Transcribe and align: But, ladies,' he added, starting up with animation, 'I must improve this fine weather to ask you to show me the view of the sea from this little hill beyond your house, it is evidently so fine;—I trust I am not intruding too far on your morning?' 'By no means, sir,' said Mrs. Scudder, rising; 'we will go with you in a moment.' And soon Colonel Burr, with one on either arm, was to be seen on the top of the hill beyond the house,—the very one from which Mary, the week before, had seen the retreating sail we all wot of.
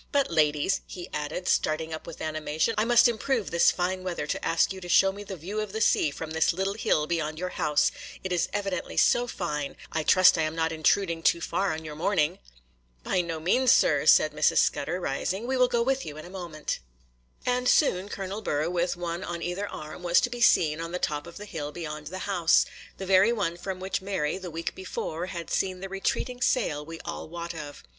But, 0.11 0.31
ladies,' 0.31 0.81
he 0.87 1.09
added, 1.13 1.47
starting 1.47 1.93
up 1.93 2.07
with 2.07 2.21
animation, 2.23 2.73
'I 2.75 2.85
must 2.85 3.07
improve 3.07 3.51
this 3.51 3.69
fine 3.69 4.03
weather 4.03 4.25
to 4.25 4.43
ask 4.43 4.73
you 4.73 4.81
to 4.81 4.89
show 4.89 5.11
me 5.11 5.23
the 5.23 5.35
view 5.37 5.59
of 5.61 5.73
the 5.73 5.79
sea 5.79 6.09
from 6.09 6.31
this 6.31 6.53
little 6.53 6.73
hill 6.73 7.05
beyond 7.05 7.37
your 7.37 7.49
house, 7.49 7.91
it 8.23 8.31
is 8.31 8.49
evidently 8.51 8.97
so 8.97 9.27
fine;—I 9.27 10.01
trust 10.01 10.39
I 10.39 10.41
am 10.41 10.55
not 10.55 10.71
intruding 10.71 11.21
too 11.21 11.39
far 11.39 11.71
on 11.71 11.85
your 11.85 11.93
morning?' 11.95 12.39
'By 13.03 13.21
no 13.21 13.39
means, 13.39 13.71
sir,' 13.73 14.07
said 14.07 14.31
Mrs. 14.31 14.57
Scudder, 14.57 14.99
rising; 14.99 15.45
'we 15.45 15.55
will 15.55 15.67
go 15.67 15.83
with 15.83 16.03
you 16.03 16.17
in 16.17 16.25
a 16.25 16.31
moment.' 16.31 16.79
And 17.45 17.69
soon 17.69 18.09
Colonel 18.09 18.41
Burr, 18.41 18.71
with 18.71 18.97
one 18.97 19.23
on 19.23 19.43
either 19.43 19.67
arm, 19.67 20.01
was 20.01 20.19
to 20.21 20.31
be 20.31 20.41
seen 20.41 20.81
on 20.81 20.93
the 20.93 20.97
top 20.97 21.27
of 21.27 21.37
the 21.37 21.45
hill 21.45 21.71
beyond 21.71 22.07
the 22.07 22.25
house,—the 22.25 23.05
very 23.05 23.31
one 23.31 23.55
from 23.55 23.79
which 23.79 24.01
Mary, 24.01 24.39
the 24.39 24.49
week 24.49 24.73
before, 24.73 25.27
had 25.27 25.51
seen 25.51 25.79
the 25.79 25.89
retreating 25.89 26.41
sail 26.41 26.83
we 26.83 26.99
all 27.01 27.29
wot 27.29 27.53
of. 27.53 27.83